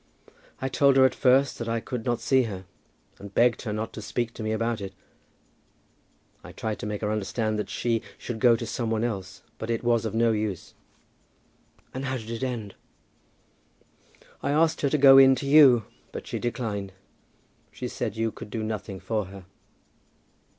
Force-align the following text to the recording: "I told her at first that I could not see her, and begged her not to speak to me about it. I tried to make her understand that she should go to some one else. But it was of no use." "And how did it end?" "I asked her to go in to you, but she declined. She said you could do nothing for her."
"I 0.59 0.67
told 0.67 0.97
her 0.97 1.05
at 1.05 1.13
first 1.13 1.59
that 1.59 1.69
I 1.69 1.79
could 1.79 2.05
not 2.05 2.19
see 2.21 2.41
her, 2.45 2.65
and 3.19 3.31
begged 3.35 3.61
her 3.61 3.71
not 3.71 3.93
to 3.93 4.01
speak 4.01 4.33
to 4.33 4.41
me 4.41 4.51
about 4.51 4.81
it. 4.81 4.93
I 6.43 6.53
tried 6.53 6.79
to 6.79 6.87
make 6.87 7.01
her 7.01 7.11
understand 7.11 7.59
that 7.59 7.69
she 7.69 8.01
should 8.17 8.39
go 8.39 8.55
to 8.55 8.65
some 8.65 8.89
one 8.89 9.03
else. 9.03 9.43
But 9.59 9.69
it 9.69 9.83
was 9.83 10.03
of 10.03 10.15
no 10.15 10.31
use." 10.31 10.73
"And 11.93 12.05
how 12.05 12.17
did 12.17 12.31
it 12.31 12.41
end?" 12.43 12.73
"I 14.41 14.49
asked 14.49 14.81
her 14.81 14.89
to 14.89 14.97
go 14.97 15.19
in 15.19 15.35
to 15.35 15.45
you, 15.45 15.85
but 16.11 16.25
she 16.25 16.39
declined. 16.39 16.93
She 17.71 17.87
said 17.87 18.17
you 18.17 18.31
could 18.31 18.49
do 18.49 18.63
nothing 18.63 18.99
for 18.99 19.25
her." 19.25 19.45